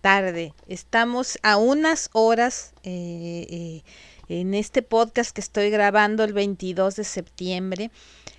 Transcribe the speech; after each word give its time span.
tarde. 0.00 0.54
Estamos 0.68 1.38
a 1.42 1.56
unas 1.56 2.10
horas 2.12 2.72
eh, 2.82 3.46
eh, 3.48 3.82
en 4.28 4.54
este 4.54 4.82
podcast 4.82 5.32
que 5.32 5.40
estoy 5.40 5.70
grabando 5.70 6.24
el 6.24 6.32
22 6.32 6.96
de 6.96 7.04
septiembre. 7.04 7.90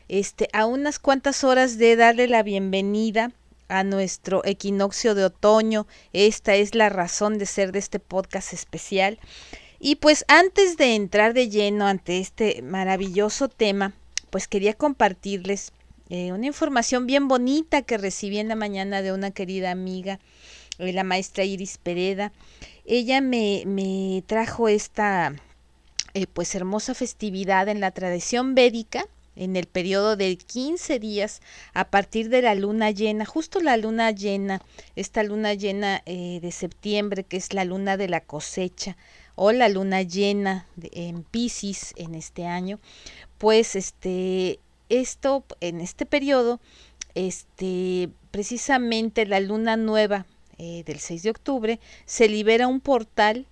Este, 0.07 0.49
a 0.53 0.65
unas 0.65 0.99
cuantas 0.99 1.43
horas 1.43 1.77
de 1.77 1.95
darle 1.95 2.27
la 2.27 2.43
bienvenida 2.43 3.31
a 3.69 3.83
nuestro 3.83 4.43
equinoccio 4.43 5.15
de 5.15 5.25
otoño. 5.25 5.87
Esta 6.11 6.55
es 6.55 6.75
la 6.75 6.89
razón 6.89 7.37
de 7.37 7.45
ser 7.45 7.71
de 7.71 7.79
este 7.79 7.99
podcast 7.99 8.53
especial. 8.53 9.19
Y 9.79 9.95
pues 9.95 10.25
antes 10.27 10.77
de 10.77 10.95
entrar 10.95 11.33
de 11.33 11.49
lleno 11.49 11.87
ante 11.87 12.19
este 12.19 12.61
maravilloso 12.61 13.47
tema, 13.47 13.93
pues 14.29 14.47
quería 14.47 14.73
compartirles 14.73 15.71
eh, 16.09 16.33
una 16.33 16.45
información 16.45 17.07
bien 17.07 17.29
bonita 17.29 17.81
que 17.81 17.97
recibí 17.97 18.37
en 18.37 18.49
la 18.49 18.55
mañana 18.55 19.01
de 19.01 19.13
una 19.13 19.31
querida 19.31 19.71
amiga, 19.71 20.19
la 20.81 21.03
maestra 21.03 21.43
Iris 21.43 21.77
Pereda. 21.77 22.31
Ella 22.85 23.21
me, 23.21 23.63
me 23.65 24.23
trajo 24.25 24.67
esta 24.67 25.35
eh, 26.13 26.27
pues 26.27 26.55
hermosa 26.55 26.93
festividad 26.93 27.67
en 27.69 27.79
la 27.79 27.91
tradición 27.91 28.55
védica, 28.55 29.05
en 29.35 29.55
el 29.55 29.65
periodo 29.65 30.17
de 30.17 30.35
15 30.35 30.99
días 30.99 31.41
a 31.73 31.85
partir 31.85 32.29
de 32.29 32.41
la 32.41 32.55
luna 32.55 32.91
llena, 32.91 33.25
justo 33.25 33.61
la 33.61 33.77
luna 33.77 34.11
llena, 34.11 34.61
esta 34.95 35.23
luna 35.23 35.53
llena 35.53 36.03
de 36.05 36.51
septiembre, 36.51 37.23
que 37.23 37.37
es 37.37 37.53
la 37.53 37.63
luna 37.63 37.95
de 37.95 38.09
la 38.09 38.19
cosecha, 38.19 38.97
o 39.35 39.51
la 39.51 39.69
luna 39.69 40.01
llena 40.01 40.67
en 40.91 41.23
Pisces 41.23 41.93
en 41.95 42.15
este 42.15 42.45
año, 42.45 42.79
pues 43.37 43.75
este 43.75 44.59
esto 44.89 45.45
en 45.61 45.79
este 45.79 46.05
periodo 46.05 46.59
este 47.15 48.09
precisamente 48.29 49.25
la 49.25 49.39
luna 49.39 49.77
nueva 49.77 50.25
eh, 50.63 50.83
del 50.85 50.99
6 50.99 51.23
de 51.23 51.31
octubre 51.31 51.79
se 52.05 52.29
libera 52.29 52.67
un 52.67 52.81
portal 52.81 53.47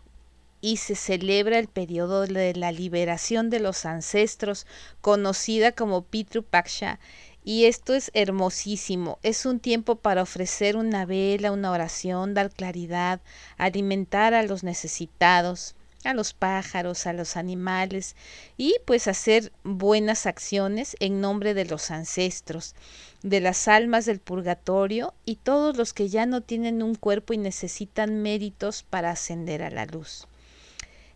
y 0.61 0.77
se 0.77 0.93
celebra 0.93 1.57
el 1.57 1.67
periodo 1.67 2.27
de 2.27 2.53
la 2.53 2.71
liberación 2.71 3.49
de 3.49 3.59
los 3.59 3.87
ancestros, 3.87 4.67
conocida 5.01 5.71
como 5.71 6.03
Pitru 6.03 6.43
Paksha, 6.43 6.99
y 7.43 7.65
esto 7.65 7.95
es 7.95 8.11
hermosísimo. 8.13 9.17
Es 9.23 9.47
un 9.47 9.59
tiempo 9.59 9.95
para 9.95 10.21
ofrecer 10.21 10.75
una 10.75 11.07
vela, 11.07 11.51
una 11.51 11.71
oración, 11.71 12.35
dar 12.35 12.51
claridad, 12.51 13.21
alimentar 13.57 14.35
a 14.35 14.43
los 14.43 14.63
necesitados, 14.63 15.73
a 16.03 16.13
los 16.13 16.33
pájaros, 16.33 17.07
a 17.07 17.13
los 17.13 17.35
animales 17.35 18.15
y 18.57 18.75
pues 18.85 19.07
hacer 19.07 19.51
buenas 19.63 20.25
acciones 20.25 20.95
en 20.99 21.21
nombre 21.21 21.53
de 21.53 21.65
los 21.65 21.91
ancestros, 21.91 22.75
de 23.21 23.41
las 23.41 23.67
almas 23.67 24.05
del 24.05 24.19
purgatorio 24.19 25.13
y 25.25 25.35
todos 25.35 25.75
los 25.75 25.93
que 25.93 26.09
ya 26.09 26.25
no 26.25 26.41
tienen 26.41 26.81
un 26.81 26.95
cuerpo 26.95 27.33
y 27.33 27.37
necesitan 27.37 28.21
méritos 28.21 28.83
para 28.83 29.11
ascender 29.11 29.61
a 29.61 29.69
la 29.69 29.85
luz. 29.85 30.27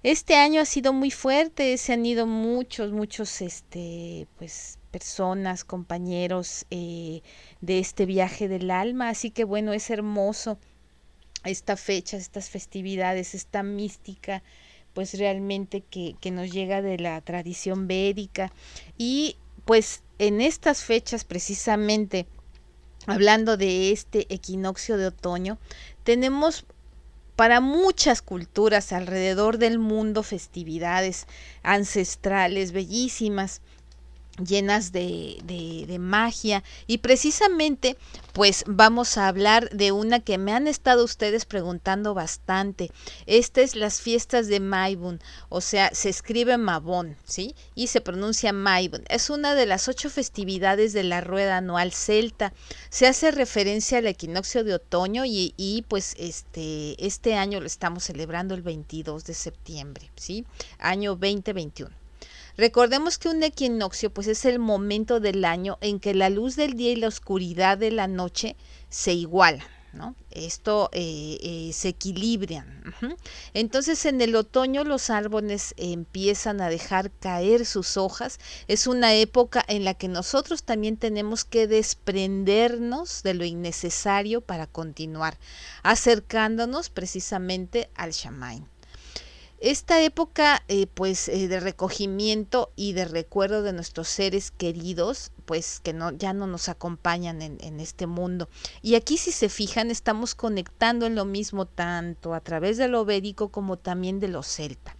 Este 0.03 0.35
año 0.35 0.59
ha 0.59 0.65
sido 0.65 0.91
muy 0.91 1.11
fuerte, 1.11 1.77
se 1.77 1.93
han 1.93 2.05
ido 2.05 2.27
muchos, 2.27 2.91
muchos, 2.91 3.41
este, 3.41 4.27
pues, 4.37 4.77
personas, 4.91 5.63
compañeros 5.63 6.65
eh, 6.71 7.21
de 7.61 7.79
este 7.79 8.05
viaje 8.05 8.49
del 8.49 8.69
alma, 8.69 9.07
así 9.07 9.31
que 9.31 9.45
bueno, 9.45 9.71
es 9.71 9.89
hermoso 9.89 10.59
esta 11.45 11.77
fecha, 11.77 12.17
estas 12.17 12.49
festividades, 12.49 13.33
esta 13.33 13.63
mística, 13.63 14.43
pues 14.93 15.17
realmente 15.17 15.81
que, 15.81 16.15
que 16.21 16.31
nos 16.31 16.51
llega 16.51 16.81
de 16.81 16.97
la 16.97 17.19
tradición 17.21 17.87
védica. 17.87 18.51
Y 18.97 19.37
pues 19.65 20.03
en 20.19 20.41
estas 20.41 20.83
fechas 20.83 21.23
precisamente 21.23 22.27
hablando 23.05 23.57
de 23.57 23.91
este 23.91 24.33
equinoccio 24.33 24.97
de 24.97 25.07
otoño 25.07 25.57
tenemos 26.03 26.65
para 27.35 27.59
muchas 27.59 28.21
culturas 28.21 28.93
alrededor 28.93 29.57
del 29.57 29.79
mundo 29.79 30.23
festividades 30.23 31.27
ancestrales 31.63 32.71
bellísimas 32.71 33.61
llenas 34.37 34.91
de, 34.91 35.37
de, 35.43 35.99
magia 35.99 36.63
y 36.87 36.97
precisamente 36.99 37.97
pues 38.33 38.63
vamos 38.67 39.17
a 39.17 39.27
hablar 39.27 39.69
de 39.69 39.91
una 39.91 40.19
que 40.19 40.39
me 40.39 40.53
han 40.53 40.67
estado 40.67 41.03
ustedes 41.03 41.45
preguntando 41.45 42.15
bastante. 42.15 42.91
Esta 43.27 43.61
es 43.61 43.75
las 43.75 44.01
fiestas 44.01 44.47
de 44.47 44.59
Maibun, 44.59 45.19
o 45.49 45.61
sea, 45.61 45.93
se 45.93 46.09
escribe 46.09 46.57
Mabón, 46.57 47.15
¿sí? 47.25 47.55
Y 47.75 47.87
se 47.87 48.01
pronuncia 48.01 48.53
Maibun. 48.53 49.03
Es 49.07 49.29
una 49.29 49.53
de 49.53 49.67
las 49.67 49.87
ocho 49.87 50.09
festividades 50.09 50.93
de 50.93 51.03
la 51.03 51.21
rueda 51.21 51.57
anual 51.57 51.91
celta. 51.91 52.53
Se 52.89 53.05
hace 53.05 53.29
referencia 53.29 53.99
al 53.99 54.07
equinoccio 54.07 54.63
de 54.63 54.73
otoño 54.73 55.25
y, 55.25 55.53
y 55.57 55.83
pues 55.87 56.15
este, 56.17 56.95
este 57.05 57.35
año 57.35 57.59
lo 57.59 57.67
estamos 57.67 58.05
celebrando 58.05 58.55
el 58.55 58.63
22 58.63 59.25
de 59.25 59.33
septiembre, 59.35 60.09
¿sí? 60.15 60.43
Año 60.79 61.11
2021. 61.11 62.02
Recordemos 62.55 63.17
que 63.17 63.29
un 63.29 63.41
equinoccio 63.41 64.13
pues 64.13 64.27
es 64.27 64.45
el 64.45 64.59
momento 64.59 65.19
del 65.19 65.43
año 65.43 65.77
en 65.81 65.99
que 65.99 66.13
la 66.13 66.29
luz 66.29 66.55
del 66.55 66.75
día 66.75 66.91
y 66.91 66.95
la 66.97 67.07
oscuridad 67.07 67.77
de 67.79 67.91
la 67.91 68.07
noche 68.07 68.55
se 68.89 69.13
igualan. 69.13 69.65
¿No? 69.91 70.15
Esto 70.31 70.89
eh, 70.91 71.37
eh, 71.41 71.71
se 71.71 71.89
equilibran. 71.89 72.95
Entonces 73.53 74.05
en 74.07 74.21
el 74.21 74.35
otoño 74.35 74.83
los 74.83 75.11
árboles 75.11 75.75
empiezan 75.77 76.61
a 76.61 76.69
dejar 76.69 77.11
caer 77.11 77.67
sus 77.67 77.95
hojas. 77.95 78.39
Es 78.67 78.87
una 78.87 79.13
época 79.13 79.63
en 79.67 79.85
la 79.85 79.93
que 79.93 80.07
nosotros 80.07 80.63
también 80.63 80.97
tenemos 80.97 81.45
que 81.45 81.67
desprendernos 81.67 83.21
de 83.21 83.35
lo 83.35 83.45
innecesario 83.45 84.41
para 84.41 84.65
continuar, 84.65 85.37
acercándonos 85.83 86.89
precisamente 86.89 87.91
al 87.93 88.13
Shamain. 88.13 88.72
Esta 89.63 90.01
época 90.01 90.61
eh, 90.67 90.87
pues 90.87 91.29
eh, 91.29 91.47
de 91.47 91.61
recogimiento 91.61 92.73
y 92.75 92.91
de 92.91 93.05
recuerdo 93.05 93.63
de 93.63 93.71
nuestros 93.71 94.09
seres 94.09 94.51
queridos 94.51 95.31
pues 95.45 95.79
que 95.79 95.93
no, 95.93 96.11
ya 96.11 96.33
no 96.33 96.47
nos 96.47 96.67
acompañan 96.67 97.41
en, 97.41 97.79
este 97.79 98.05
mundo. 98.05 98.49
Y 98.81 98.95
aquí 98.95 99.17
si 99.17 99.31
se 99.31 99.47
fijan 99.47 99.89
estamos 99.89 100.35
conectando 100.35 101.05
en 101.05 101.15
lo 101.15 101.23
mismo 101.23 101.65
tanto 101.65 102.33
a 102.33 102.41
través 102.41 102.75
de 102.75 102.89
lo 102.89 103.05
védico 103.05 103.53
como 103.53 103.77
también 103.77 104.19
de 104.19 104.27
lo 104.27 104.43
celta. 104.43 104.97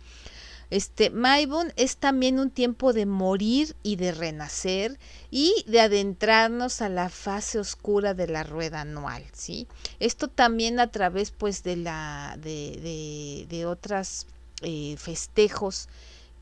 Este 0.69 1.09
Maibon 1.09 1.73
es 1.75 1.97
también 1.97 2.39
un 2.39 2.49
tiempo 2.49 2.93
de 2.93 3.05
morir 3.05 3.75
y 3.83 3.97
de 3.97 4.13
renacer 4.13 4.97
y 5.29 5.65
de 5.67 5.81
adentrarnos 5.81 6.81
a 6.81 6.87
la 6.87 7.09
fase 7.09 7.59
oscura 7.59 8.13
de 8.13 8.27
la 8.27 8.43
rueda 8.43 8.79
anual, 8.79 9.25
¿sí? 9.33 9.67
Esto 9.99 10.29
también 10.29 10.79
a 10.79 10.89
través 10.89 11.31
pues 11.31 11.63
de 11.63 11.75
la 11.75 12.37
de, 12.41 13.45
de 13.49 13.65
otras 13.65 14.25
eh, 14.63 14.95
festejos, 14.97 15.87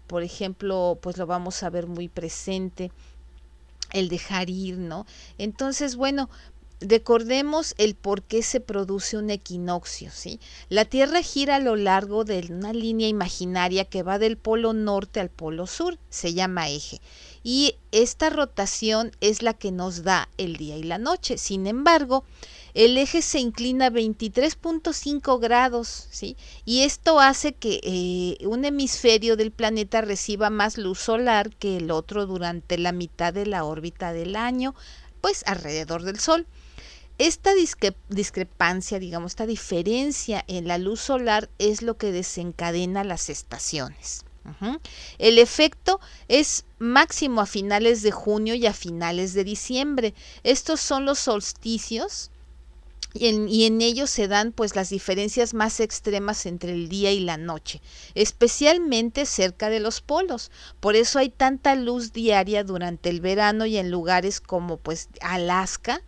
por 0.07 0.23
ejemplo, 0.23 0.97
pues 1.01 1.17
lo 1.17 1.25
vamos 1.25 1.63
a 1.63 1.69
ver 1.69 1.87
muy 1.87 2.07
presente, 2.07 2.91
el 3.91 4.09
dejar 4.09 4.49
ir, 4.49 4.77
¿no? 4.77 5.05
Entonces, 5.37 5.95
bueno, 5.95 6.29
recordemos 6.81 7.75
el 7.77 7.95
por 7.95 8.23
qué 8.23 8.41
se 8.43 8.59
produce 8.59 9.17
un 9.17 9.29
equinoccio, 9.29 10.09
¿sí? 10.11 10.39
La 10.69 10.85
Tierra 10.85 11.21
gira 11.21 11.57
a 11.57 11.59
lo 11.59 11.75
largo 11.75 12.25
de 12.25 12.45
una 12.49 12.73
línea 12.73 13.07
imaginaria 13.07 13.85
que 13.85 14.03
va 14.03 14.19
del 14.19 14.37
polo 14.37 14.73
norte 14.73 15.19
al 15.19 15.29
polo 15.29 15.67
sur, 15.67 15.97
se 16.09 16.33
llama 16.33 16.69
eje. 16.69 16.99
Y 17.43 17.75
esta 17.91 18.29
rotación 18.29 19.11
es 19.21 19.41
la 19.41 19.53
que 19.53 19.71
nos 19.71 20.03
da 20.03 20.29
el 20.37 20.57
día 20.57 20.77
y 20.77 20.83
la 20.83 20.97
noche. 20.97 21.37
Sin 21.37 21.67
embargo, 21.67 22.23
el 22.73 22.97
eje 22.97 23.21
se 23.21 23.39
inclina 23.39 23.89
23.5 23.89 25.39
grados, 25.39 26.07
¿sí? 26.09 26.37
Y 26.65 26.81
esto 26.81 27.19
hace 27.19 27.53
que 27.53 27.79
eh, 27.83 28.45
un 28.45 28.65
hemisferio 28.65 29.35
del 29.35 29.51
planeta 29.51 30.01
reciba 30.01 30.49
más 30.49 30.77
luz 30.77 30.99
solar 30.99 31.55
que 31.55 31.77
el 31.77 31.91
otro 31.91 32.25
durante 32.25 32.77
la 32.77 32.91
mitad 32.91 33.33
de 33.33 33.45
la 33.45 33.63
órbita 33.63 34.13
del 34.13 34.35
año, 34.35 34.75
pues 35.19 35.43
alrededor 35.45 36.03
del 36.03 36.19
Sol. 36.19 36.47
Esta 37.17 37.51
discrepancia, 38.09 38.97
digamos, 38.97 39.33
esta 39.33 39.45
diferencia 39.45 40.43
en 40.47 40.67
la 40.67 40.77
luz 40.77 41.01
solar 41.01 41.49
es 41.59 41.83
lo 41.83 41.95
que 41.97 42.11
desencadena 42.11 43.03
las 43.03 43.29
estaciones. 43.29 44.25
El 45.19 45.37
efecto 45.37 45.99
es 46.27 46.65
máximo 46.79 47.41
a 47.41 47.45
finales 47.45 48.01
de 48.01 48.09
junio 48.09 48.55
y 48.55 48.65
a 48.65 48.73
finales 48.73 49.35
de 49.35 49.43
diciembre. 49.43 50.15
Estos 50.43 50.81
son 50.81 51.05
los 51.05 51.19
solsticios 51.19 52.31
y 53.13 53.27
en, 53.27 53.49
y 53.49 53.65
en, 53.65 53.81
ellos 53.81 54.09
se 54.09 54.27
dan 54.27 54.51
pues 54.51 54.75
las 54.75 54.89
diferencias 54.89 55.53
más 55.53 55.79
extremas 55.79 56.45
entre 56.45 56.71
el 56.71 56.87
día 56.87 57.11
y 57.11 57.19
la 57.19 57.37
noche, 57.37 57.81
especialmente 58.15 59.25
cerca 59.25 59.69
de 59.69 59.79
los 59.79 60.01
polos. 60.01 60.51
Por 60.79 60.95
eso 60.95 61.19
hay 61.19 61.29
tanta 61.29 61.75
luz 61.75 62.13
diaria 62.13 62.63
durante 62.63 63.09
el 63.09 63.19
verano 63.19 63.65
y 63.65 63.77
en 63.77 63.91
lugares 63.91 64.39
como 64.39 64.77
pues 64.77 65.09
Alaska, 65.19 66.01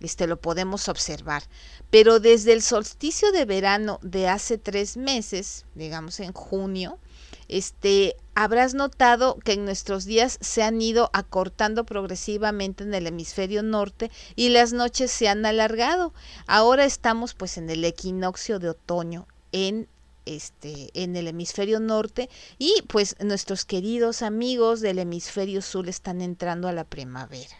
este 0.00 0.26
lo 0.26 0.40
podemos 0.40 0.88
observar. 0.88 1.44
Pero 1.90 2.20
desde 2.20 2.52
el 2.52 2.62
solsticio 2.62 3.32
de 3.32 3.44
verano 3.44 3.98
de 4.02 4.28
hace 4.28 4.58
tres 4.58 4.96
meses, 4.96 5.64
digamos 5.74 6.20
en 6.20 6.32
junio, 6.32 6.98
este, 7.48 8.16
habrás 8.34 8.74
notado 8.74 9.38
que 9.38 9.52
en 9.54 9.64
nuestros 9.64 10.04
días 10.04 10.38
se 10.40 10.62
han 10.62 10.80
ido 10.80 11.10
acortando 11.12 11.84
progresivamente 11.84 12.84
en 12.84 12.94
el 12.94 13.06
hemisferio 13.06 13.62
norte 13.62 14.10
y 14.36 14.50
las 14.50 14.72
noches 14.72 15.10
se 15.10 15.28
han 15.28 15.44
alargado. 15.44 16.12
Ahora 16.46 16.84
estamos 16.84 17.34
pues 17.34 17.58
en 17.58 17.70
el 17.70 17.84
equinoccio 17.84 18.58
de 18.58 18.70
otoño 18.70 19.26
en 19.52 19.88
este 20.26 20.90
en 20.92 21.16
el 21.16 21.26
hemisferio 21.26 21.80
norte 21.80 22.28
y 22.58 22.82
pues 22.86 23.16
nuestros 23.20 23.64
queridos 23.64 24.20
amigos 24.20 24.80
del 24.80 24.98
hemisferio 24.98 25.62
sur 25.62 25.88
están 25.88 26.20
entrando 26.20 26.68
a 26.68 26.72
la 26.72 26.84
primavera 26.84 27.56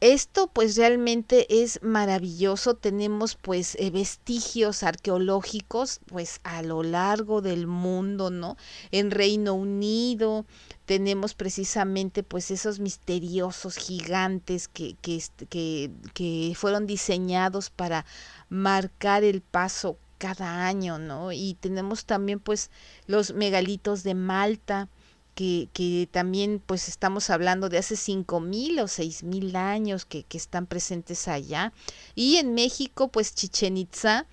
esto 0.00 0.46
pues 0.48 0.76
realmente 0.76 1.62
es 1.62 1.80
maravilloso. 1.82 2.74
Tenemos 2.74 3.36
pues 3.36 3.76
eh, 3.80 3.90
vestigios 3.90 4.82
arqueológicos 4.82 6.00
pues 6.06 6.40
a 6.44 6.62
lo 6.62 6.82
largo 6.82 7.42
del 7.42 7.66
mundo, 7.66 8.30
¿no? 8.30 8.56
En 8.90 9.10
Reino 9.10 9.54
Unido 9.54 10.46
tenemos 10.86 11.34
precisamente 11.34 12.22
pues 12.22 12.50
esos 12.50 12.80
misteriosos 12.80 13.76
gigantes 13.76 14.68
que, 14.68 14.94
que, 15.02 15.22
que, 15.48 15.90
que 16.14 16.52
fueron 16.56 16.86
diseñados 16.86 17.70
para 17.70 18.06
marcar 18.48 19.24
el 19.24 19.42
paso 19.42 19.98
cada 20.18 20.66
año, 20.66 20.98
¿no? 20.98 21.32
Y 21.32 21.54
tenemos 21.60 22.04
también 22.04 22.40
pues 22.40 22.70
los 23.06 23.32
megalitos 23.34 24.02
de 24.02 24.14
Malta, 24.14 24.88
que, 25.38 26.08
también 26.10 26.60
pues 26.64 26.88
estamos 26.88 27.30
hablando 27.30 27.68
de 27.68 27.78
hace 27.78 27.94
cinco 27.94 28.40
mil 28.40 28.80
o 28.80 28.88
seis 28.88 29.22
mil 29.22 29.54
años 29.54 30.04
que, 30.04 30.24
que, 30.24 30.36
están 30.36 30.66
presentes 30.66 31.28
allá. 31.28 31.72
Y 32.16 32.36
en 32.36 32.54
México 32.54 33.08
pues 33.08 33.34
Chichen 33.34 33.76
Itza 33.76 34.26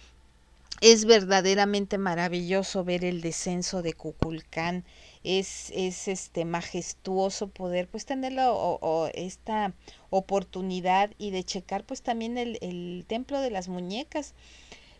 es 0.82 1.06
verdaderamente 1.06 2.00
maravilloso 2.00 2.84
ver 2.84 3.06
el 3.06 3.22
descenso 3.22 3.84
de 3.84 3.94
Cuculcán. 3.94 4.84
Es, 5.24 5.72
es 5.76 6.08
este 6.08 6.44
majestuoso 6.44 7.50
poder 7.50 7.88
pues 7.88 8.06
tener 8.06 8.34
o, 8.40 9.10
esta 9.14 9.74
oportunidad 10.10 11.12
y 11.20 11.30
de 11.32 11.44
checar 11.44 11.84
pues 11.84 12.02
también 12.02 12.38
el, 12.38 12.58
el 12.62 13.06
templo 13.08 13.42
de 13.42 13.52
las 13.52 13.68
muñecas. 13.68 14.34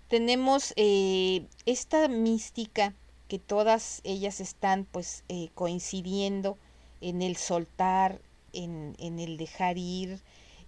Tenemos 0.08 0.74
eh, 0.76 1.48
esta 1.66 2.08
mística 2.08 2.94
que 3.28 3.40
todas 3.40 4.02
ellas 4.04 4.40
están 4.40 4.86
pues 4.86 5.24
eh, 5.30 5.50
coincidiendo 5.54 6.58
en 7.02 7.22
el 7.22 7.36
soltar, 7.38 8.22
en, 8.54 8.96
en, 9.00 9.20
el 9.20 9.38
dejar 9.38 9.78
ir 9.78 10.22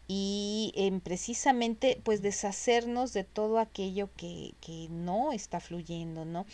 y 0.07 0.73
en 0.75 1.01
precisamente 1.01 1.99
pues 2.03 2.21
deshacernos 2.21 3.13
de 3.13 3.23
todo 3.23 3.59
aquello 3.59 4.09
que, 4.17 4.53
que 4.61 4.87
no 4.89 5.31
está 5.31 5.59
fluyendo, 5.59 6.25
¿no? 6.25 6.45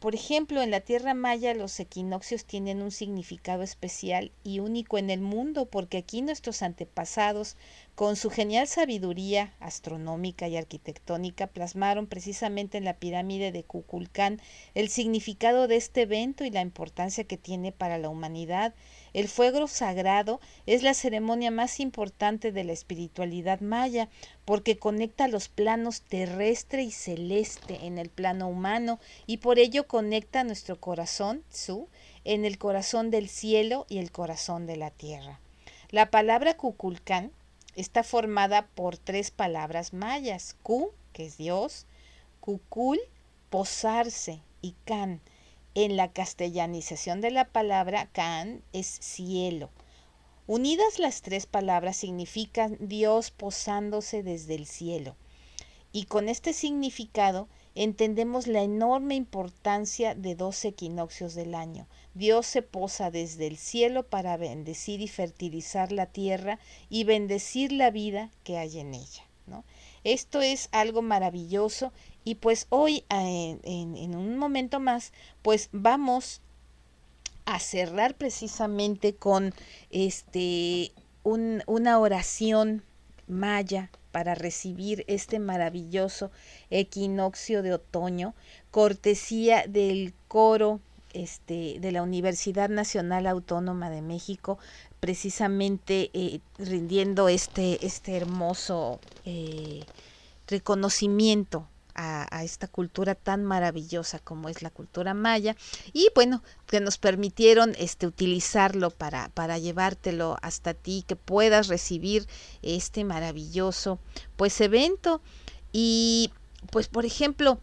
Por 0.00 0.14
ejemplo, 0.14 0.62
en 0.62 0.70
la 0.70 0.80
Tierra 0.80 1.14
Maya 1.14 1.54
los 1.54 1.80
equinoccios 1.80 2.44
tienen 2.44 2.82
un 2.82 2.90
significado 2.90 3.62
especial 3.62 4.30
y 4.44 4.60
único 4.60 4.98
en 4.98 5.08
el 5.08 5.20
mundo 5.20 5.64
porque 5.66 5.96
aquí 5.96 6.20
nuestros 6.20 6.60
antepasados, 6.62 7.56
con 7.96 8.14
su 8.14 8.28
genial 8.28 8.68
sabiduría 8.68 9.54
astronómica 9.58 10.46
y 10.48 10.56
arquitectónica, 10.58 11.46
plasmaron 11.46 12.06
precisamente 12.06 12.76
en 12.76 12.84
la 12.84 12.98
pirámide 12.98 13.52
de 13.52 13.64
Kukulcán 13.64 14.40
el 14.74 14.90
significado 14.90 15.66
de 15.66 15.76
este 15.76 16.02
evento 16.02 16.44
y 16.44 16.50
la 16.50 16.60
importancia 16.60 17.24
que 17.24 17.38
tiene 17.38 17.72
para 17.72 17.96
la 17.96 18.10
humanidad 18.10 18.74
el 19.14 19.28
fuego 19.28 19.66
sagrado 19.66 20.42
es 20.66 20.82
la 20.82 20.92
ceremonia 20.92 21.50
más 21.50 21.80
importante 21.80 22.52
de 22.52 22.64
la 22.64 22.74
espiritualidad 22.74 23.60
maya 23.62 24.10
porque 24.44 24.76
conecta 24.76 25.26
los 25.26 25.48
planos 25.48 26.02
terrestre 26.02 26.82
y 26.82 26.90
celeste 26.90 27.86
en 27.86 27.96
el 27.96 28.10
plano 28.10 28.46
humano 28.46 29.00
y 29.26 29.38
por 29.38 29.58
ello 29.58 29.86
conecta 29.86 30.44
nuestro 30.44 30.78
corazón, 30.78 31.44
su, 31.50 31.88
en 32.24 32.44
el 32.44 32.58
corazón 32.58 33.10
del 33.10 33.30
cielo 33.30 33.86
y 33.88 33.96
el 33.96 34.12
corazón 34.12 34.66
de 34.66 34.76
la 34.76 34.90
tierra. 34.90 35.40
La 35.88 36.10
palabra 36.10 36.58
Kukulcán 36.58 37.32
está 37.76 38.02
formada 38.02 38.66
por 38.74 38.98
tres 38.98 39.30
palabras 39.30 39.92
mayas, 39.92 40.56
Ku, 40.62 40.90
que 41.12 41.26
es 41.26 41.36
Dios, 41.36 41.86
Kukul, 42.40 42.98
posarse, 43.50 44.42
y 44.62 44.74
Kan, 44.84 45.20
en 45.74 45.96
la 45.96 46.10
castellanización 46.10 47.20
de 47.20 47.30
la 47.30 47.44
palabra 47.44 48.08
Can 48.12 48.62
es 48.72 48.86
cielo. 48.86 49.70
Unidas 50.46 50.98
las 50.98 51.22
tres 51.22 51.46
palabras 51.46 51.96
significan 51.96 52.76
Dios 52.80 53.30
posándose 53.30 54.22
desde 54.22 54.54
el 54.54 54.66
cielo. 54.66 55.16
Y 55.92 56.06
con 56.06 56.28
este 56.28 56.52
significado 56.52 57.48
entendemos 57.76 58.46
la 58.46 58.62
enorme 58.62 59.14
importancia 59.14 60.14
de 60.14 60.34
dos 60.34 60.64
equinoccios 60.64 61.34
del 61.34 61.54
año. 61.54 61.86
Dios 62.14 62.46
se 62.46 62.62
posa 62.62 63.10
desde 63.10 63.46
el 63.46 63.58
cielo 63.58 64.02
para 64.02 64.38
bendecir 64.38 65.02
y 65.02 65.08
fertilizar 65.08 65.92
la 65.92 66.06
tierra 66.06 66.58
y 66.88 67.04
bendecir 67.04 67.72
la 67.72 67.90
vida 67.90 68.30
que 68.44 68.56
hay 68.56 68.80
en 68.80 68.94
ella. 68.94 69.24
¿no? 69.46 69.62
Esto 70.04 70.40
es 70.40 70.70
algo 70.72 71.02
maravilloso 71.02 71.92
y 72.24 72.36
pues 72.36 72.66
hoy, 72.70 73.04
en, 73.10 74.16
un 74.16 74.38
momento 74.38 74.80
más, 74.80 75.12
pues 75.42 75.68
vamos 75.72 76.40
a 77.44 77.60
cerrar 77.60 78.16
precisamente 78.16 79.14
con 79.14 79.54
este 79.90 80.92
una 81.22 81.98
oración 81.98 82.82
maya 83.28 83.90
para 84.16 84.34
recibir 84.34 85.04
este 85.08 85.38
maravilloso 85.38 86.30
equinoccio 86.70 87.62
de 87.62 87.74
otoño, 87.74 88.34
cortesía 88.70 89.66
del 89.68 90.14
coro 90.26 90.80
este, 91.12 91.76
de 91.80 91.92
la 91.92 92.02
Universidad 92.02 92.70
Nacional 92.70 93.26
Autónoma 93.26 93.90
de 93.90 94.00
México, 94.00 94.58
precisamente 95.00 96.10
eh, 96.14 96.40
rindiendo 96.56 97.28
este, 97.28 97.84
este 97.84 98.16
hermoso 98.16 99.00
eh, 99.26 99.84
reconocimiento 100.46 101.68
a, 101.96 102.44
esta 102.44 102.68
cultura 102.68 103.14
tan 103.14 103.44
maravillosa 103.44 104.18
como 104.18 104.48
es 104.48 104.62
la 104.62 104.70
cultura 104.70 105.14
maya 105.14 105.56
y 105.92 106.08
bueno 106.14 106.42
que 106.66 106.80
nos 106.80 106.98
permitieron 106.98 107.74
este 107.78 108.06
utilizarlo 108.06 108.90
para, 108.90 109.30
para 109.30 109.58
llevártelo 109.58 110.36
hasta 110.42 110.74
ti 110.74 111.04
que 111.06 111.16
puedas 111.16 111.68
recibir 111.68 112.26
este 112.62 113.04
maravilloso 113.04 113.98
pues 114.36 114.60
evento. 114.60 115.20
Y 115.72 116.32
pues 116.70 116.88
por 116.88 117.04
ejemplo 117.04 117.58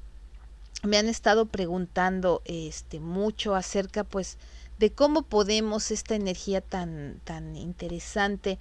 me 0.84 0.98
han 0.98 1.08
estado 1.08 1.46
preguntando 1.46 2.42
este 2.46 3.00
mucho 3.00 3.56
acerca 3.56 4.04
pues 4.04 4.38
de 4.80 4.92
cómo 4.92 5.22
podemos 5.22 5.92
esta 5.92 6.16
energía 6.16 6.62
tan 6.62 7.22
tan 7.24 7.56
interesante 7.56 8.60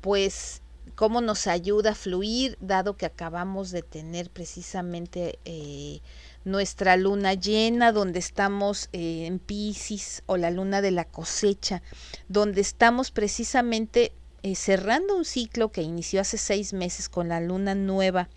pues 0.00 0.62
cómo 0.94 1.20
nos 1.20 1.46
ayuda 1.46 1.90
a 1.90 1.94
fluir, 1.94 2.56
dado 2.60 2.96
que 2.96 3.06
acabamos 3.06 3.70
de 3.70 3.82
tener 3.82 4.30
precisamente 4.30 5.38
eh, 5.44 6.00
nuestra 6.44 6.96
luna 6.96 7.34
llena, 7.34 7.92
donde 7.92 8.18
estamos 8.18 8.88
eh, 8.92 9.26
en 9.26 9.38
Pisces, 9.38 10.22
o 10.26 10.36
la 10.36 10.50
luna 10.50 10.80
de 10.80 10.90
la 10.90 11.04
cosecha, 11.04 11.82
donde 12.28 12.60
estamos 12.60 13.10
precisamente 13.10 14.12
eh, 14.42 14.54
cerrando 14.54 15.16
un 15.16 15.24
ciclo 15.24 15.70
que 15.70 15.82
inició 15.82 16.20
hace 16.20 16.38
seis 16.38 16.72
meses 16.72 17.08
con 17.08 17.28
la 17.28 17.40
luna 17.40 17.74
nueva 17.74 18.28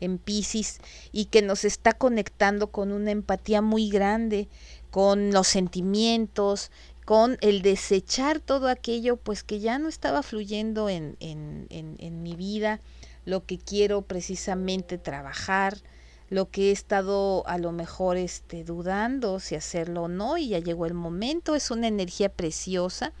en 0.00 0.18
Pisces 0.18 0.80
y 1.12 1.26
que 1.26 1.42
nos 1.42 1.64
está 1.64 1.92
conectando 1.92 2.68
con 2.68 2.92
una 2.92 3.10
empatía 3.10 3.62
muy 3.62 3.90
grande, 3.90 4.48
con 4.90 5.32
los 5.32 5.48
sentimientos, 5.48 6.70
con 7.08 7.38
el 7.40 7.62
desechar 7.62 8.38
todo 8.38 8.68
aquello 8.68 9.16
pues 9.16 9.42
que 9.42 9.60
ya 9.60 9.78
no 9.78 9.88
estaba 9.88 10.22
fluyendo 10.22 10.90
en, 10.90 11.16
en, 11.20 11.66
en, 11.70 12.22
mi 12.22 12.36
vida, 12.36 12.82
lo 13.24 13.46
que 13.46 13.56
quiero 13.56 14.02
precisamente 14.02 14.98
trabajar, 14.98 15.78
lo 16.28 16.50
que 16.50 16.68
he 16.68 16.70
estado 16.70 17.48
a 17.48 17.56
lo 17.56 17.72
mejor 17.72 18.18
este, 18.18 18.62
dudando 18.62 19.40
si 19.40 19.54
hacerlo 19.54 20.02
o 20.02 20.08
no 20.08 20.36
y 20.36 20.48
ya 20.48 20.58
llegó 20.58 20.84
el 20.84 20.92
momento, 20.92 21.54
es 21.54 21.70
una 21.70 21.88
energía 21.88 22.28
preciosa 22.28 23.14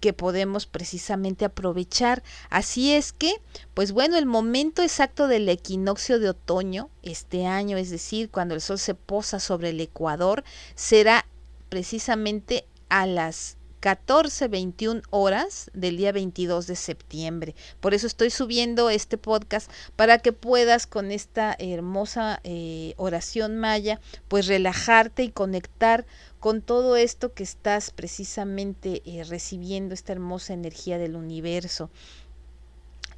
que 0.00 0.12
podemos 0.12 0.66
precisamente 0.66 1.46
aprovechar. 1.46 2.22
Así 2.50 2.92
es 2.92 3.14
que, 3.14 3.32
pues 3.72 3.92
bueno, 3.92 4.18
el 4.18 4.26
momento 4.26 4.82
exacto 4.82 5.28
del 5.28 5.48
equinoccio 5.48 6.18
de 6.18 6.28
otoño 6.28 6.90
este 7.02 7.46
año, 7.46 7.78
es 7.78 7.88
decir, 7.88 8.28
cuando 8.28 8.54
el 8.54 8.60
sol 8.60 8.78
se 8.78 8.94
posa 8.94 9.40
sobre 9.40 9.70
el 9.70 9.80
ecuador, 9.80 10.44
será 10.74 11.24
precisamente 11.70 12.66
a 12.88 13.06
las 13.06 13.56
14, 13.84 14.48
21 14.48 15.02
horas 15.10 15.70
del 15.74 15.98
día 15.98 16.10
22 16.10 16.66
de 16.66 16.74
septiembre. 16.74 17.54
Por 17.80 17.92
eso 17.92 18.06
estoy 18.06 18.30
subiendo 18.30 18.88
este 18.88 19.18
podcast 19.18 19.70
para 19.94 20.16
que 20.20 20.32
puedas 20.32 20.86
con 20.86 21.10
esta 21.10 21.54
hermosa 21.58 22.40
eh, 22.44 22.94
oración 22.96 23.58
maya, 23.58 24.00
pues 24.28 24.46
relajarte 24.46 25.24
y 25.24 25.28
conectar 25.28 26.06
con 26.40 26.62
todo 26.62 26.96
esto 26.96 27.34
que 27.34 27.42
estás 27.42 27.90
precisamente 27.90 29.02
eh, 29.04 29.22
recibiendo, 29.24 29.92
esta 29.92 30.12
hermosa 30.12 30.54
energía 30.54 30.96
del 30.96 31.14
universo. 31.14 31.90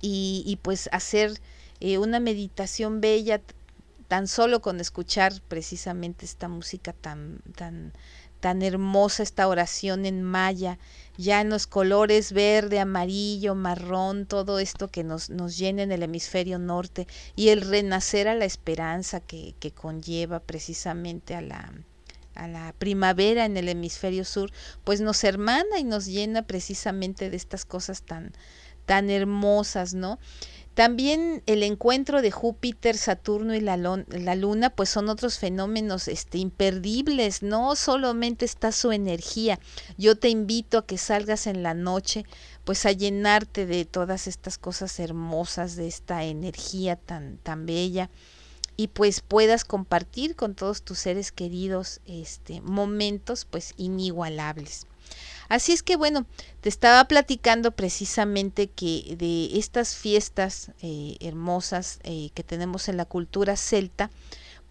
Y, 0.01 0.59
pues 0.63 0.89
hacer 0.91 1.41
eh, 1.79 1.99
una 1.99 2.19
meditación 2.19 3.01
bella 3.01 3.41
tan 4.09 4.27
solo 4.27 4.61
con 4.61 4.81
escuchar 4.81 5.33
precisamente 5.49 6.25
esta 6.25 6.49
música 6.49 6.93
tan, 6.93 7.41
tan, 7.57 7.93
tan 8.41 8.63
hermosa, 8.63 9.23
esta 9.23 9.49
oración 9.49 10.07
en 10.07 10.23
maya, 10.23 10.79
ya 11.17 11.41
en 11.41 11.49
los 11.49 11.67
colores 11.67 12.33
verde, 12.33 12.79
amarillo, 12.79 13.55
marrón, 13.55 14.27
todo 14.27 14.59
esto 14.59 14.89
que 14.89 15.05
nos, 15.05 15.31
nos 15.31 15.57
llena 15.57 15.83
en 15.83 15.93
el 15.93 16.03
hemisferio 16.03 16.59
norte 16.59 17.07
y 17.35 17.49
el 17.49 17.63
renacer 17.63 18.29
a 18.29 18.35
la 18.35 18.45
esperanza 18.45 19.21
que, 19.21 19.55
que 19.59 19.71
conlleva 19.71 20.41
precisamente 20.41 21.35
a 21.35 21.41
la, 21.41 21.73
a 22.35 22.49
la 22.49 22.75
primavera 22.79 23.45
en 23.45 23.57
el 23.57 23.69
hemisferio 23.69 24.25
sur, 24.25 24.51
pues 24.85 25.01
nos 25.01 25.25
hermana 25.25 25.79
y 25.79 25.85
nos 25.85 26.07
llena 26.07 26.47
precisamente 26.47 27.31
de 27.31 27.37
estas 27.37 27.65
cosas 27.65 28.03
tan, 28.03 28.33
tan 28.85 29.11
hermosas, 29.11 29.95
¿no? 29.95 30.19
También 30.77 31.43
el 31.47 31.63
encuentro 31.63 32.21
de 32.21 32.31
Júpiter, 32.31 32.99
Saturno 32.99 33.55
y 33.55 33.61
la, 33.61 33.79
la, 33.79 34.35
Luna, 34.35 34.69
pues 34.69 34.91
son 34.91 35.09
otros 35.09 35.39
fenómenos 35.39 36.07
este, 36.07 36.37
imperdibles, 36.37 37.43
no 37.43 37.75
solamente 37.77 38.45
está 38.45 38.73
su 38.73 38.93
energía. 38.93 39.59
Yo 39.97 40.19
te 40.19 40.29
invito 40.29 40.77
a 40.77 40.87
que 40.87 40.99
salgas 40.99 41.47
en 41.47 41.63
la 41.63 41.73
noche, 41.73 42.27
pues 42.65 42.85
a 42.85 42.93
llenarte 42.93 43.65
de 43.65 43.87
todas 43.87 44.27
estas 44.27 44.59
cosas 44.59 45.01
hermosas, 45.01 45.77
de 45.77 45.89
esta 45.89 46.25
energía 46.25 46.97
tan, 46.97 47.39
tan 47.39 47.65
bella 47.65 48.11
y 48.77 48.89
pues 48.89 49.23
puedas 49.23 49.65
compartir 49.65 50.37
con 50.37 50.55
todos 50.55 50.83
tus 50.83 50.99
seres 50.99 51.33
queridos 51.33 52.03
este 52.05 52.61
momentos 52.61 53.47
pues 53.47 53.73
inigualables. 53.79 54.87
Así 55.49 55.73
es 55.73 55.83
que 55.83 55.97
bueno, 55.97 56.27
te 56.61 56.69
estaba 56.69 57.05
platicando 57.07 57.73
precisamente 57.73 58.69
que 58.69 59.17
de 59.19 59.59
estas 59.59 59.95
fiestas 59.95 60.73
eh, 60.83 61.17
hermosas 61.21 62.01
eh, 62.05 62.31
que 62.35 62.43
tenemos 62.43 62.89
en 62.89 62.97
la 62.97 63.05
cultura 63.05 63.57
celta, 63.57 64.11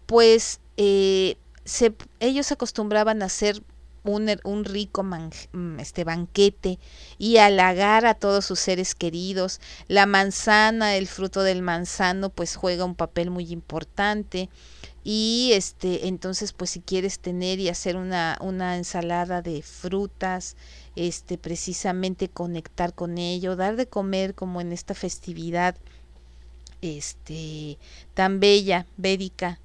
pues 0.06 0.60
eh, 0.76 1.36
se, 1.64 1.94
ellos 2.20 2.52
acostumbraban 2.52 3.22
a 3.22 3.26
hacer 3.26 3.62
un, 4.04 4.64
rico 4.64 5.02
mm, 5.02 5.80
este 5.80 6.04
banquete 6.04 6.78
y 7.18 7.38
halagar 7.38 8.06
a 8.06 8.14
todos 8.14 8.44
sus 8.44 8.60
seres 8.60 8.94
queridos. 8.94 9.60
La 9.88 10.06
manzana, 10.06 10.96
el 10.96 11.06
fruto 11.06 11.42
del 11.42 11.62
manzano, 11.62 12.30
pues 12.30 12.56
juega 12.56 12.84
un 12.84 12.94
papel 12.94 13.30
muy 13.30 13.50
importante. 13.52 14.48
Y 15.08 15.52
este, 15.52 16.08
entonces, 16.08 16.52
pues 16.52 16.70
si 16.70 16.80
quieres 16.80 17.20
tener 17.20 17.60
y 17.60 17.68
hacer 17.68 17.94
una, 17.94 18.36
una 18.40 18.76
ensalada 18.76 19.40
de 19.40 19.62
frutas, 19.62 20.56
este, 20.96 21.38
precisamente 21.38 22.28
conectar 22.28 22.92
con 22.92 23.16
ello, 23.16 23.54
dar 23.54 23.76
de 23.76 23.86
comer 23.86 24.34
como 24.34 24.60
en 24.60 24.72
esta 24.72 24.94
festividad 24.94 25.76
este 26.82 27.78
tan 28.14 28.40
bella, 28.40 28.84
védica, 28.96 29.60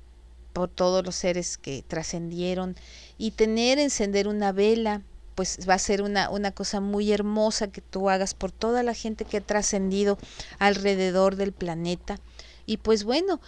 por 0.54 0.70
todos 0.70 1.04
los 1.04 1.16
seres 1.16 1.58
que 1.58 1.84
trascendieron 1.88 2.76
y 3.18 3.32
tener, 3.32 3.80
encender 3.80 4.28
una 4.28 4.52
vela, 4.52 5.02
pues 5.34 5.58
va 5.68 5.74
a 5.74 5.80
ser 5.80 6.04
una, 6.04 6.30
una 6.30 6.52
cosa 6.52 6.82
muy 6.82 7.12
hermosa 7.12 7.68
que 7.68 7.82
tú 7.82 8.12
hagas 8.12 8.36
por 8.36 8.52
toda 8.52 8.84
la 8.84 8.94
gente 8.94 9.26
que 9.26 9.38
ha 9.38 9.42
trascendido 9.42 10.20
alrededor 10.60 11.36
del 11.36 11.52
planeta. 11.52 12.20
Y 12.66 12.78
pues 12.78 13.04
bueno, 13.04 13.42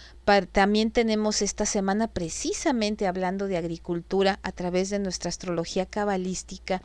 también 0.52 0.90
tenemos 0.90 1.42
esta 1.42 1.66
semana 1.66 2.08
precisamente 2.08 3.06
hablando 3.06 3.46
de 3.46 3.56
agricultura 3.56 4.38
a 4.42 4.52
través 4.52 4.90
de 4.90 4.98
nuestra 4.98 5.28
astrología 5.28 5.86
cabalística, 5.86 6.82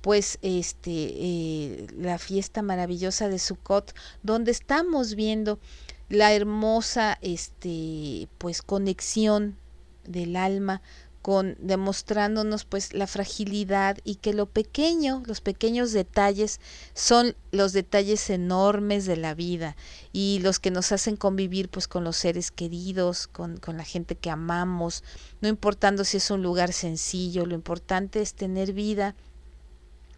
pues 0.00 0.38
este 0.42 0.90
eh, 0.90 1.86
la 1.96 2.18
fiesta 2.18 2.62
maravillosa 2.62 3.28
de 3.28 3.38
Sukkot, 3.38 3.94
donde 4.22 4.50
estamos 4.50 5.14
viendo 5.14 5.58
la 6.08 6.32
hermosa 6.32 7.18
este 7.22 8.28
pues 8.38 8.62
conexión 8.62 9.56
del 10.04 10.36
alma 10.36 10.82
con 11.22 11.56
demostrándonos 11.60 12.64
pues 12.64 12.92
la 12.92 13.06
fragilidad 13.06 13.96
y 14.02 14.16
que 14.16 14.34
lo 14.34 14.46
pequeño, 14.46 15.22
los 15.26 15.40
pequeños 15.40 15.92
detalles 15.92 16.60
son 16.94 17.36
los 17.52 17.72
detalles 17.72 18.28
enormes 18.28 19.06
de 19.06 19.16
la 19.16 19.32
vida 19.32 19.76
y 20.12 20.40
los 20.42 20.58
que 20.58 20.72
nos 20.72 20.90
hacen 20.90 21.16
convivir 21.16 21.68
pues 21.68 21.86
con 21.86 22.02
los 22.02 22.16
seres 22.16 22.50
queridos, 22.50 23.28
con, 23.28 23.56
con 23.56 23.76
la 23.76 23.84
gente 23.84 24.16
que 24.16 24.30
amamos, 24.30 25.04
no 25.40 25.48
importando 25.48 26.04
si 26.04 26.16
es 26.16 26.28
un 26.32 26.42
lugar 26.42 26.72
sencillo, 26.72 27.46
lo 27.46 27.54
importante 27.54 28.20
es 28.20 28.34
tener 28.34 28.72
vida 28.72 29.14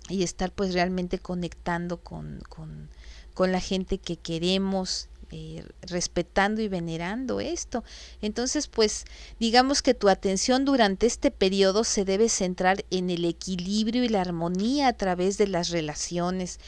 y 0.09 0.23
estar 0.23 0.53
pues 0.53 0.73
realmente 0.73 1.19
conectando 1.19 1.99
con, 1.99 2.41
con, 2.49 2.89
con 3.35 3.53
la 3.53 3.61
gente 3.61 3.99
que 3.99 4.17
queremos 4.17 5.09
eh, 5.37 5.65
respetando 5.83 6.63
y 6.63 6.69
venerando 6.69 7.41
esto. 7.41 7.83
Entonces, 8.23 8.69
pues 8.69 9.05
digamos 9.41 9.83
que 9.83 9.93
tu 9.93 10.09
atención 10.09 10.65
durante 10.65 11.09
este 11.09 11.33
periodo 11.33 11.83
se 11.83 12.05
debe 12.05 12.29
centrar 12.29 12.85
en 12.93 13.11
el 13.11 13.25
equilibrio 13.25 14.05
y 14.05 14.09
la 14.09 14.21
armonía 14.21 14.87
a 14.87 14.93
través 14.93 15.37
de 15.37 15.49
las 15.49 15.71
relaciones 15.71 16.61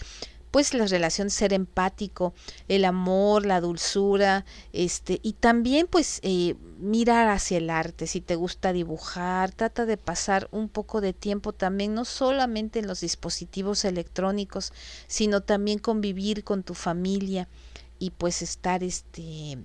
pues 0.51 0.73
las 0.73 0.91
relaciones 0.91 1.35
ser 1.35 1.53
empático, 1.53 2.33
el 2.67 2.87
amor, 2.87 3.45
la 3.45 3.61
dulzura, 3.61 4.47
este, 4.73 5.21
y 5.23 5.35
también 5.35 5.87
pues 5.87 6.19
eh, 6.23 6.55
mirar 6.79 7.29
hacia 7.29 7.59
el 7.59 7.69
arte, 7.69 8.07
si 8.07 8.23
te 8.23 8.37
gusta 8.37 8.73
dibujar, 8.73 9.53
trata 9.53 9.85
de 9.85 9.99
pasar 9.99 10.49
un 10.53 10.71
poco 10.71 11.03
de 11.03 11.13
tiempo 11.13 11.53
también, 11.53 11.93
no 11.93 12.07
solamente 12.07 12.79
en 12.79 12.87
los 12.87 13.01
dispositivos 13.03 13.85
electrónicos, 13.85 14.73
sino 15.09 15.43
también 15.43 15.79
convivir 15.79 16.43
con 16.43 16.63
tu 16.63 16.73
familia, 16.73 17.49
y 17.99 18.11
pues 18.11 18.43
estar 18.43 18.83
este 18.83 19.59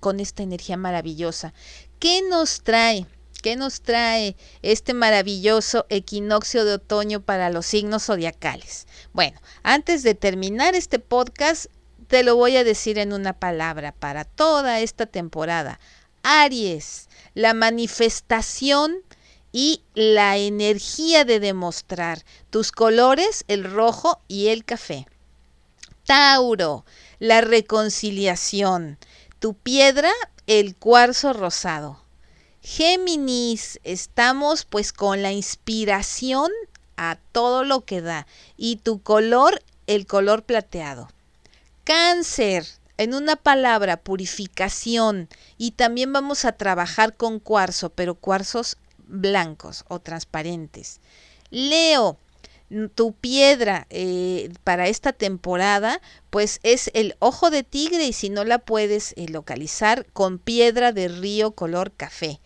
con 0.00 0.20
esta 0.20 0.42
energía 0.42 0.76
maravillosa. 0.76 1.54
¿Qué 1.98 2.22
nos 2.22 2.62
trae? 2.62 3.06
¿Qué 3.42 3.56
nos 3.56 3.80
trae 3.80 4.36
este 4.62 4.94
maravilloso 4.94 5.86
equinoccio 5.88 6.64
de 6.64 6.74
otoño 6.74 7.20
para 7.20 7.50
los 7.50 7.66
signos 7.66 8.04
zodiacales? 8.04 8.86
Bueno, 9.12 9.40
antes 9.62 10.02
de 10.02 10.14
terminar 10.14 10.74
este 10.74 10.98
podcast, 10.98 11.66
te 12.08 12.22
lo 12.22 12.36
voy 12.36 12.56
a 12.56 12.64
decir 12.64 12.98
en 12.98 13.12
una 13.12 13.32
palabra 13.32 13.92
para 13.92 14.24
toda 14.24 14.80
esta 14.80 15.06
temporada. 15.06 15.80
Aries, 16.22 17.08
la 17.34 17.54
manifestación 17.54 18.96
y 19.52 19.82
la 19.94 20.36
energía 20.36 21.24
de 21.24 21.40
demostrar 21.40 22.24
tus 22.50 22.72
colores, 22.72 23.44
el 23.48 23.64
rojo 23.64 24.20
y 24.28 24.48
el 24.48 24.64
café. 24.64 25.06
Tauro, 26.04 26.84
la 27.18 27.40
reconciliación. 27.40 28.98
Tu 29.38 29.54
piedra, 29.54 30.10
el 30.46 30.76
cuarzo 30.76 31.32
rosado. 31.32 32.00
Géminis, 32.62 33.78
estamos 33.84 34.64
pues 34.64 34.92
con 34.92 35.22
la 35.22 35.32
inspiración 35.32 36.50
a 36.96 37.18
todo 37.32 37.64
lo 37.64 37.84
que 37.84 38.00
da. 38.00 38.26
Y 38.56 38.76
tu 38.76 39.00
color, 39.00 39.62
el 39.86 40.06
color 40.06 40.42
plateado. 40.42 41.08
Cáncer, 41.84 42.66
en 42.98 43.14
una 43.14 43.36
palabra, 43.36 43.98
purificación. 43.98 45.28
Y 45.58 45.72
también 45.72 46.12
vamos 46.12 46.44
a 46.44 46.52
trabajar 46.52 47.16
con 47.16 47.38
cuarzo, 47.38 47.90
pero 47.90 48.14
cuarzos 48.14 48.76
blancos 49.06 49.84
o 49.88 50.00
transparentes. 50.00 51.00
Leo, 51.50 52.18
tu 52.94 53.12
piedra 53.12 53.86
eh, 53.90 54.52
para 54.64 54.88
esta 54.88 55.12
temporada 55.12 56.00
pues 56.30 56.58
es 56.62 56.90
el 56.94 57.16
ojo 57.20 57.50
de 57.50 57.62
tigre 57.62 58.06
y 58.06 58.12
si 58.12 58.28
no 58.28 58.44
la 58.44 58.58
puedes 58.58 59.14
eh, 59.16 59.28
localizar 59.28 60.06
con 60.12 60.38
piedra 60.38 60.92
de 60.92 61.08
río 61.08 61.52
color 61.52 61.92
café. 61.92 62.40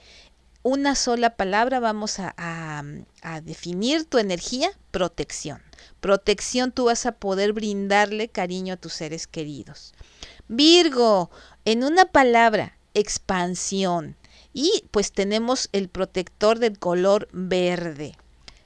Una 0.63 0.95
sola 0.95 1.37
palabra 1.37 1.81
vamos 1.81 2.19
a, 2.19 2.35
a 2.37 3.41
definir 3.41 4.05
tu 4.05 4.19
energía, 4.19 4.71
protección. 4.91 5.63
Protección 6.01 6.71
tú 6.71 6.85
vas 6.85 7.07
a 7.07 7.13
poder 7.13 7.55
brindarle 7.55 8.29
cariño 8.29 8.75
a 8.75 8.77
tus 8.77 8.93
seres 8.93 9.27
queridos. 9.27 9.95
Virgo, 10.49 11.31
en 11.65 11.83
una 11.83 12.05
palabra, 12.05 12.77
expansión. 12.93 14.17
Y 14.53 14.85
pues 14.91 15.13
tenemos 15.13 15.69
el 15.73 15.89
protector 15.89 16.59
del 16.59 16.79
color 16.79 17.29
verde. 17.33 18.17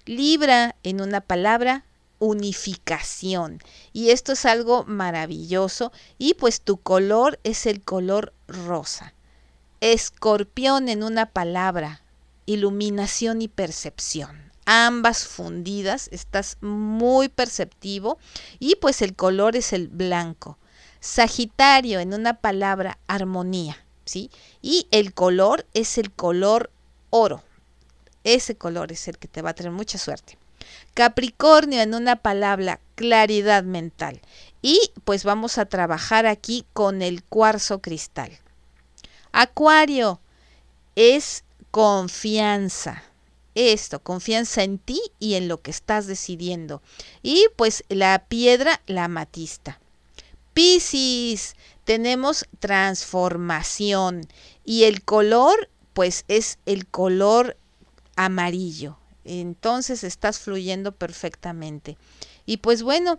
Libra, 0.06 0.76
en 0.82 1.00
una 1.00 1.20
palabra, 1.20 1.84
unificación. 2.18 3.60
Y 3.92 4.10
esto 4.10 4.32
es 4.32 4.44
algo 4.44 4.84
maravilloso. 4.84 5.92
Y 6.18 6.34
pues 6.34 6.60
tu 6.60 6.76
color 6.76 7.38
es 7.44 7.66
el 7.66 7.82
color 7.82 8.32
rosa. 8.46 9.14
Escorpión, 9.80 10.88
en 10.88 11.02
una 11.02 11.26
palabra, 11.26 12.02
iluminación 12.46 13.42
y 13.42 13.48
percepción. 13.48 14.52
ambas 14.66 15.26
fundidas, 15.26 16.08
estás 16.10 16.56
muy 16.60 17.28
perceptivo 17.28 18.18
y 18.58 18.76
pues 18.76 19.02
el 19.02 19.14
color 19.14 19.56
es 19.56 19.72
el 19.72 19.88
blanco. 19.88 20.58
Sagitario, 21.00 22.00
en 22.00 22.14
una 22.14 22.40
palabra, 22.40 22.98
armonía, 23.06 23.84
¿sí? 24.06 24.30
Y 24.62 24.86
el 24.90 25.12
color 25.12 25.66
es 25.74 25.98
el 25.98 26.10
color 26.10 26.70
oro. 27.10 27.42
Ese 28.24 28.56
color 28.56 28.90
es 28.90 29.06
el 29.06 29.18
que 29.18 29.28
te 29.28 29.42
va 29.42 29.50
a 29.50 29.54
traer 29.54 29.72
mucha 29.72 29.98
suerte. 29.98 30.38
Capricornio, 30.94 31.80
en 31.82 31.94
una 31.94 32.16
palabra, 32.16 32.80
claridad 32.94 33.64
mental. 33.64 34.20
Y 34.62 34.80
pues 35.04 35.24
vamos 35.24 35.58
a 35.58 35.66
trabajar 35.66 36.26
aquí 36.26 36.64
con 36.72 37.02
el 37.02 37.22
cuarzo 37.22 37.80
cristal. 37.80 38.32
Acuario 39.32 40.20
es 40.96 41.44
confianza. 41.70 43.02
Esto, 43.54 44.00
confianza 44.00 44.62
en 44.62 44.78
ti 44.78 45.00
y 45.18 45.34
en 45.34 45.48
lo 45.48 45.60
que 45.60 45.70
estás 45.70 46.06
decidiendo. 46.06 46.82
Y 47.22 47.46
pues 47.56 47.84
la 47.88 48.24
piedra, 48.26 48.80
la 48.86 49.04
amatista. 49.04 49.80
Piscis, 50.54 51.56
tenemos 51.84 52.46
transformación 52.58 54.26
y 54.64 54.84
el 54.84 55.02
color, 55.04 55.68
pues 55.92 56.24
es 56.28 56.58
el 56.64 56.86
color 56.86 57.56
amarillo. 58.16 58.98
Entonces 59.24 60.04
estás 60.04 60.38
fluyendo 60.38 60.92
perfectamente. 60.92 61.96
Y 62.46 62.58
pues 62.58 62.82
bueno, 62.82 63.18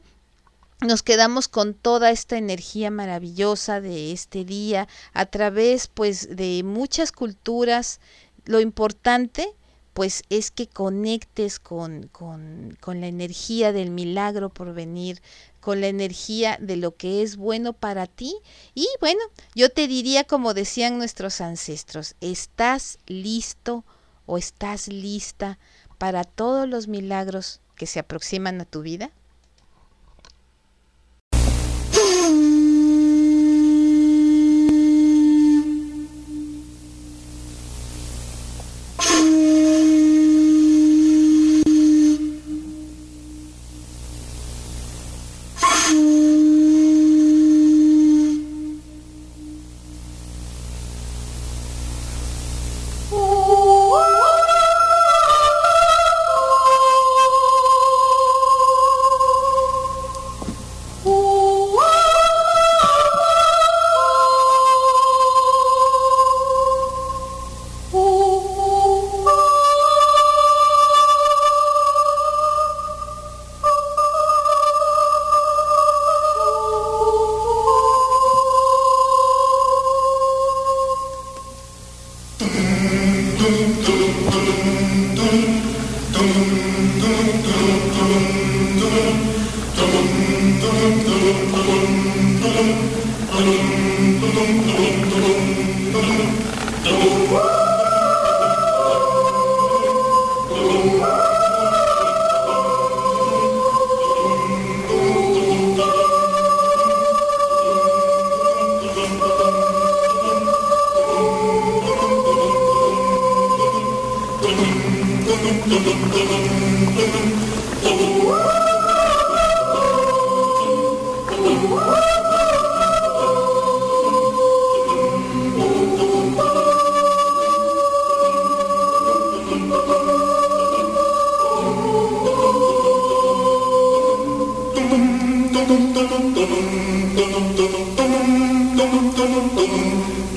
nos 0.82 1.04
quedamos 1.04 1.48
con 1.48 1.74
toda 1.74 2.12
esta 2.12 2.38
energía 2.38 2.92
maravillosa 2.92 3.82
de 3.82 4.12
este 4.12 4.46
día 4.46 4.88
a 5.14 5.26
través 5.26 5.88
pues 5.88 6.36
de 6.36 6.62
muchas 6.64 7.12
culturas. 7.12 8.00
Lo 8.46 8.60
importante 8.60 9.50
pues 9.94 10.24
es 10.30 10.52
que 10.52 10.68
conectes 10.68 11.58
con, 11.58 12.10
con, 12.10 12.78
con, 12.82 13.00
la 13.00 13.08
energía 13.08 13.72
del 13.72 13.92
milagro 13.92 14.50
por 14.50 14.74
venir, 14.74 15.22
con 15.62 15.80
la 15.80 15.88
energía 15.88 16.58
de 16.60 16.76
lo 16.76 16.98
que 16.98 17.22
es 17.22 17.38
bueno 17.38 17.72
para 17.72 18.06
ti. 18.06 18.36
Y 18.74 18.88
bueno, 19.00 19.22
yo 19.56 19.70
te 19.70 19.88
diría 19.88 20.26
como 20.26 20.54
decían 20.54 20.98
nuestros 20.98 21.40
ancestros, 21.40 22.16
¿estás 22.20 23.00
listo 23.08 23.86
o 24.26 24.38
estás 24.38 24.88
lista 24.88 25.58
para 25.98 26.24
todos 26.24 26.68
los 26.68 26.88
milagros 26.88 27.62
que 27.76 27.86
se 27.86 28.00
aproximan 28.00 28.62
a 28.62 28.66
tu 28.66 28.82
vida? 28.82 29.12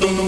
dum 0.01 0.17
dum 0.17 0.28